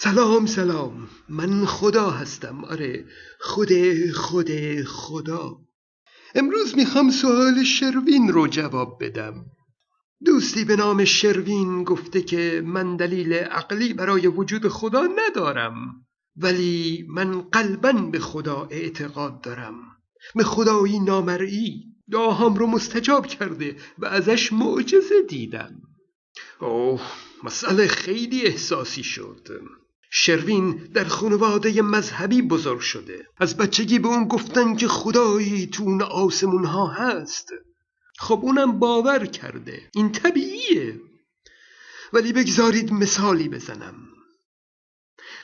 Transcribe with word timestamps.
سلام 0.00 0.46
سلام. 0.46 1.08
من 1.28 1.64
خدا 1.64 2.10
هستم. 2.10 2.64
آره 2.64 3.04
خود 3.40 3.68
خود 4.14 4.50
خدا. 4.82 5.56
امروز 6.34 6.76
می‌خوام 6.76 7.10
سوال 7.10 7.64
شروین 7.64 8.28
رو 8.28 8.46
جواب 8.46 9.04
بدم. 9.04 9.46
دوستی 10.24 10.64
به 10.64 10.76
نام 10.76 11.04
شروین 11.04 11.84
گفته 11.84 12.22
که 12.22 12.62
من 12.64 12.96
دلیل 12.96 13.32
عقلی 13.32 13.92
برای 13.94 14.26
وجود 14.26 14.68
خدا 14.68 15.02
ندارم 15.16 16.06
ولی 16.36 17.06
من 17.08 17.40
قلبا 17.40 17.92
به 17.92 18.18
خدا 18.18 18.68
اعتقاد 18.70 19.40
دارم. 19.40 19.74
به 20.34 20.44
خدایی 20.44 21.00
نامرئی 21.00 21.84
دعاهام 22.10 22.54
رو 22.54 22.66
مستجاب 22.66 23.26
کرده 23.26 23.76
و 23.98 24.06
ازش 24.06 24.52
معجزه 24.52 25.22
دیدم. 25.28 25.82
اوه 26.60 27.00
مسئله 27.44 27.86
خیلی 27.86 28.46
احساسی 28.46 29.02
شد. 29.02 29.48
شروین 30.10 30.76
در 30.94 31.04
خانواده 31.04 31.82
مذهبی 31.82 32.42
بزرگ 32.42 32.80
شده. 32.80 33.26
از 33.36 33.56
بچگی 33.56 33.98
به 33.98 34.08
اون 34.08 34.28
گفتن 34.28 34.76
که 34.76 34.88
خدایی 34.88 35.66
تو 35.66 35.82
اون 35.82 36.02
آسمون 36.02 36.64
ها 36.64 36.86
هست. 36.86 37.48
خب 38.18 38.40
اونم 38.42 38.78
باور 38.78 39.26
کرده. 39.26 39.82
این 39.94 40.12
طبیعیه. 40.12 41.00
ولی 42.12 42.32
بگذارید 42.32 42.92
مثالی 42.92 43.48
بزنم. 43.48 43.94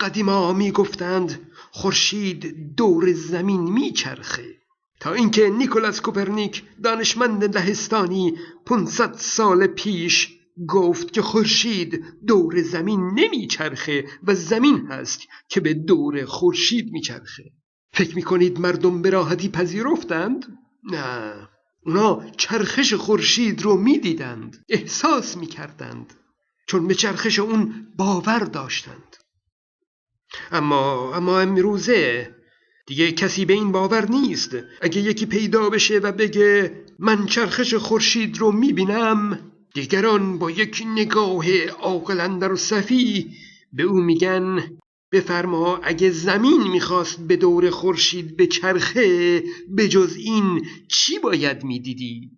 قدیما 0.00 0.52
می 0.52 0.72
گفتند 0.72 1.50
خورشید 1.70 2.74
دور 2.76 3.12
زمین 3.12 3.60
میچرخه. 3.60 4.56
تا 5.00 5.12
اینکه 5.12 5.50
نیکولاس 5.50 6.00
کوپرنیک 6.00 6.62
دانشمند 6.82 7.56
لهستانی 7.56 8.38
500 8.66 9.14
سال 9.14 9.66
پیش 9.66 10.35
گفت 10.68 11.12
که 11.12 11.22
خورشید 11.22 12.04
دور 12.26 12.62
زمین 12.62 13.10
نمیچرخه 13.14 14.04
و 14.22 14.34
زمین 14.34 14.86
هست 14.86 15.20
که 15.48 15.60
به 15.60 15.74
دور 15.74 16.24
خورشید 16.24 16.92
میچرخه. 16.92 17.44
فکر 17.92 18.16
می‌کنید 18.16 18.60
مردم 18.60 19.02
به 19.02 19.10
راحتی 19.10 19.48
پذیرفتند؟ 19.48 20.58
نه 20.90 21.48
اونا 21.86 22.30
چرخش 22.36 22.94
خورشید 22.94 23.62
رو 23.62 23.76
می‌دیدند 23.76 24.64
احساس 24.68 25.36
می‌کردند 25.36 26.14
چون 26.66 26.86
به 26.86 26.94
چرخش 26.94 27.38
اون 27.38 27.86
باور 27.96 28.38
داشتند. 28.38 29.16
اما 30.52 31.14
اما 31.14 31.40
امروزه 31.40 32.34
دیگه 32.86 33.12
کسی 33.12 33.44
به 33.44 33.52
این 33.52 33.72
باور 33.72 34.10
نیست. 34.10 34.56
اگه 34.80 35.00
یکی 35.00 35.26
پیدا 35.26 35.70
بشه 35.70 35.98
و 35.98 36.12
بگه 36.12 36.84
من 36.98 37.26
چرخش 37.26 37.74
خورشید 37.74 38.38
رو 38.38 38.52
می‌بینم 38.52 39.52
دیگران 39.76 40.38
با 40.38 40.50
یک 40.50 40.82
نگاه 40.86 41.64
عاقل 41.68 42.52
و 42.52 42.56
صفی 42.56 43.30
به 43.72 43.82
او 43.82 43.96
میگن 43.96 44.78
بفرما 45.12 45.80
اگه 45.82 46.10
زمین 46.10 46.62
می‌خواست 46.62 47.20
به 47.20 47.36
دور 47.36 47.70
خورشید 47.70 48.36
به 48.36 48.46
چرخه 48.46 49.42
به 49.68 49.88
جز 49.88 50.16
این 50.16 50.66
چی 50.88 51.18
باید 51.18 51.64
می‌دیدی؟ 51.64 52.30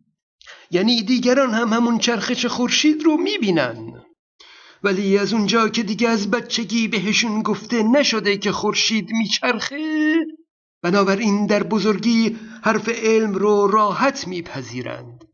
یعنی 0.70 1.02
دیگران 1.02 1.50
هم 1.50 1.68
همون 1.68 1.98
چرخش 1.98 2.46
خورشید 2.46 3.02
رو 3.02 3.16
می‌بینن 3.16 4.04
ولی 4.82 5.18
از 5.18 5.32
اونجا 5.32 5.68
که 5.68 5.82
دیگه 5.82 6.08
از 6.08 6.30
بچگی 6.30 6.88
بهشون 6.88 7.42
گفته 7.42 7.82
نشده 7.82 8.36
که 8.36 8.52
خورشید 8.52 9.10
میچرخه 9.10 10.14
بنابراین 10.82 11.46
در 11.46 11.62
بزرگی 11.62 12.36
حرف 12.62 12.88
علم 12.88 13.34
رو 13.34 13.66
راحت 13.66 14.28
میپذیرند 14.28 15.27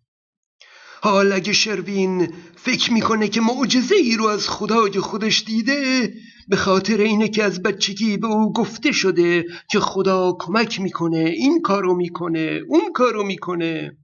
حال 1.05 1.33
اگه 1.33 1.53
شروین 1.53 2.29
فکر 2.57 2.93
می‌کنه 2.93 3.29
که 3.29 3.41
معجزه 3.41 3.95
ای 3.95 4.17
رو 4.17 4.27
از 4.27 4.49
خدای 4.49 5.01
خودش 5.01 5.45
دیده 5.45 6.15
به 6.49 6.57
خاطر 6.57 6.97
اینه 7.01 7.29
که 7.29 7.45
از 7.45 7.63
بچگی 7.63 8.17
به 8.17 8.27
او 8.27 8.53
گفته 8.53 8.93
شده 8.93 9.45
که 9.71 9.81
خدا 9.81 10.37
کمک 10.41 10.81
می‌کنه 10.81 11.19
این 11.19 11.63
کارو 11.63 11.95
می‌کنه 11.95 12.61
اون 12.69 12.93
کارو 12.93 13.25
می‌کنه. 13.25 13.97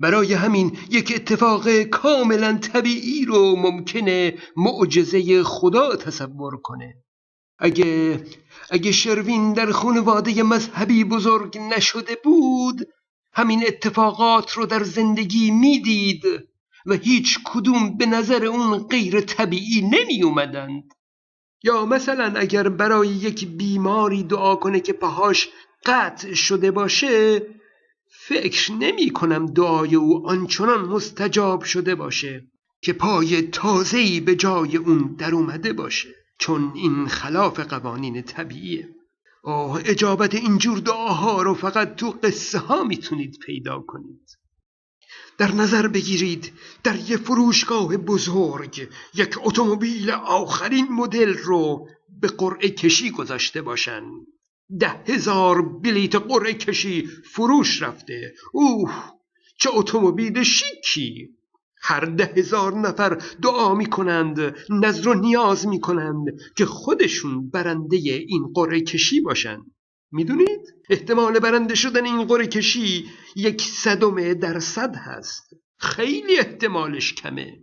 برای 0.00 0.32
همین 0.32 0.76
یک 0.90 1.12
اتفاق 1.16 1.82
کاملا 1.82 2.58
طبیعی 2.58 3.24
رو 3.24 3.56
ممکنه 3.56 4.34
معجزه 4.56 5.42
خدا 5.42 5.96
تصور 5.96 6.56
کنه. 6.62 6.94
اگه 7.58 8.20
اگه 8.70 8.92
شروین 8.92 9.52
در 9.52 9.72
خانواده 9.72 10.42
مذهبی 10.42 11.04
بزرگ 11.04 11.58
نشده 11.58 12.16
بود 12.24 12.88
همین 13.34 13.64
اتفاقات 13.66 14.52
رو 14.52 14.66
در 14.66 14.82
زندگی 14.82 15.50
می‌دید 15.50 16.24
و 16.86 16.94
هیچ 16.94 17.38
کدوم 17.44 17.96
به 17.96 18.06
نظر 18.06 18.44
اون 18.44 18.78
غیر 18.78 19.20
طبیعی 19.20 19.82
نمی 19.82 20.22
اومدند 20.22 20.84
یا 21.62 21.86
مثلا 21.86 22.32
اگر 22.36 22.68
برای 22.68 23.08
یک 23.08 23.46
بیماری 23.46 24.22
دعا 24.22 24.56
کنه 24.56 24.80
که 24.80 24.92
پاهاش 24.92 25.48
قطع 25.86 26.34
شده 26.34 26.70
باشه 26.70 27.42
فکر 28.10 28.72
نمی 28.72 29.10
کنم 29.10 29.46
دعای 29.46 29.94
او 29.94 30.28
آنچنان 30.28 30.80
مستجاب 30.80 31.64
شده 31.64 31.94
باشه 31.94 32.46
که 32.82 32.92
پای 32.92 33.42
تازه‌ای 33.42 34.20
به 34.20 34.36
جای 34.36 34.76
اون 34.76 35.14
در 35.18 35.34
اومده 35.34 35.72
باشه 35.72 36.08
چون 36.38 36.72
این 36.74 37.08
خلاف 37.08 37.60
قوانین 37.60 38.22
طبیعیه. 38.22 38.93
آه 39.44 39.80
اجابت 39.84 40.34
اینجور 40.34 40.78
دعاها 40.78 41.42
رو 41.42 41.54
فقط 41.54 41.96
تو 41.96 42.10
قصه 42.10 42.58
ها 42.58 42.84
می‌تونید 42.84 43.38
پیدا 43.38 43.80
کنید. 43.86 44.38
در 45.38 45.52
نظر 45.54 45.88
بگیرید 45.88 46.52
در 46.84 46.96
یه 46.96 47.16
فروشگاه 47.16 47.96
بزرگ 47.96 48.88
یک 49.14 49.38
اتومبیل 49.42 50.10
آخرین 50.10 50.88
مدل 50.90 51.34
رو 51.34 51.88
به 52.20 52.28
قرعه 52.28 52.70
کشی 52.70 53.10
گذاشته 53.10 53.62
باشن. 53.62 54.02
ده 54.80 55.02
هزار 55.06 55.62
بلیت 55.62 56.14
قرعه 56.16 56.54
کشی 56.54 57.06
فروش 57.32 57.82
رفته. 57.82 58.34
اوه 58.52 59.12
چه 59.60 59.70
اتومبیل 59.72 60.42
شیکی! 60.42 61.28
هر 61.86 62.04
ده 62.04 62.32
هزار 62.36 62.74
نفر 62.74 63.22
دعا 63.42 63.74
می 63.74 63.86
کنند 63.86 64.54
نظر 64.70 65.08
و 65.08 65.14
نیاز 65.14 65.66
می 65.66 65.80
کنند 65.80 66.24
که 66.56 66.66
خودشون 66.66 67.50
برنده 67.50 67.96
این 67.96 68.52
قره 68.54 68.80
کشی 68.80 69.20
باشند 69.20 69.70
می‌دونید؟ 70.12 70.60
احتمال 70.90 71.38
برنده 71.38 71.74
شدن 71.74 72.04
این 72.04 72.24
قره 72.24 72.46
کشی 72.46 73.04
یک 73.36 73.62
صدم 73.62 74.34
درصد 74.34 74.96
هست. 74.96 75.54
خیلی 75.78 76.38
احتمالش 76.38 77.14
کمه. 77.14 77.58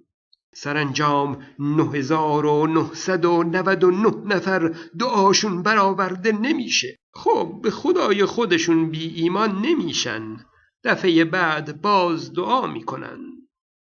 سرانجام 0.55 1.45
9999 1.59 4.35
نفر 4.35 4.75
دعاشون 4.99 5.63
برآورده 5.63 6.31
نمیشه. 6.31 6.95
خب 7.13 7.59
به 7.63 7.71
خدای 7.71 8.25
خودشون 8.25 8.89
بی 8.89 9.07
ایمان 9.07 9.61
نمیشن. 9.61 10.37
دفعه 10.83 11.25
بعد 11.25 11.81
باز 11.81 12.33
دعا 12.33 12.67
می‌کنن. 12.67 13.30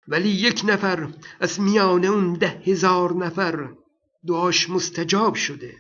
ولی 0.08 0.30
یک 0.30 0.62
نفر 0.66 1.08
از 1.40 1.62
میان 1.62 2.06
اون 2.06 2.34
ده 2.34 2.62
هزار 2.66 3.14
نفر 3.14 3.70
دعاش 4.28 4.70
مستجاب 4.70 5.36
شده. 5.36 5.76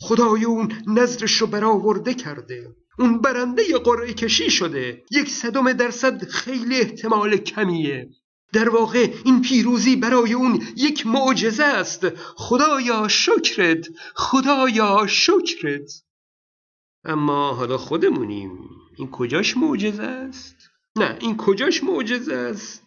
خدای 0.00 0.44
اون 0.44 0.72
نظرش 0.86 1.36
رو 1.36 1.46
برآورده 1.46 2.14
کرده. 2.14 2.76
اون 2.98 3.20
برنده 3.20 3.78
قرعه 3.78 4.12
کشی 4.12 4.50
شده. 4.50 5.02
یک 5.10 5.28
صدم 5.30 5.72
درصد 5.72 6.28
خیلی 6.28 6.80
احتمال 6.80 7.36
کمیه. 7.36 8.08
در 8.52 8.68
واقع 8.68 9.14
این 9.24 9.42
پیروزی 9.42 9.96
برای 9.96 10.32
اون 10.32 10.62
یک 10.76 11.06
معجزه 11.06 11.64
است. 11.64 12.06
خدایا 12.36 13.08
شکرت. 13.08 13.88
خدایا 14.14 15.06
شکرت. 15.06 16.02
اما 17.04 17.52
حالا 17.52 17.78
خودمونیم. 17.78 18.58
این 18.96 19.10
کجاش 19.10 19.56
معجزه 19.56 20.02
است؟ 20.02 20.56
نه 20.96 21.18
این 21.20 21.36
کجاش 21.36 21.84
معجزه 21.84 22.34
است؟ 22.34 22.85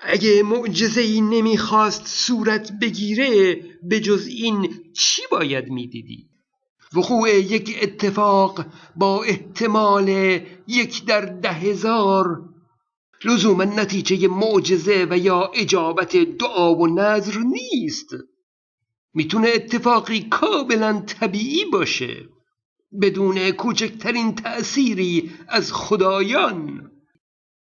اگه 0.00 0.42
معجزه 0.42 1.00
ای 1.00 1.20
نمی‌خواست 1.20 2.06
صورت 2.06 2.72
بگیره 2.80 3.60
به 3.82 4.00
جز 4.00 4.26
این 4.26 4.74
چی 4.92 5.22
باید 5.30 5.68
می‌دیدی؟ 5.70 6.28
وقوع 6.94 7.30
یک 7.30 7.78
اتفاق 7.82 8.66
با 8.96 9.22
احتمال 9.22 10.08
یک 10.66 11.04
در 11.04 11.20
ده 11.20 11.52
هزار. 11.52 12.40
لزوما 13.24 13.64
نتیجه 13.64 14.28
معجزه 14.28 15.06
و 15.10 15.18
یا 15.18 15.50
اجابت 15.54 16.16
دعا 16.16 16.74
و 16.74 16.86
نظر 16.86 17.38
نیست. 17.38 18.08
می‌تونه 19.14 19.48
اتفاقی 19.54 20.20
کاملا 20.20 21.00
طبیعی 21.06 21.64
باشه 21.64 22.28
بدون 23.02 23.50
کوچکترین 23.50 24.34
تأثیری 24.34 25.30
از 25.48 25.72
خدایان. 25.72 26.90